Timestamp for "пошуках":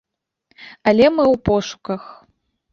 1.53-2.01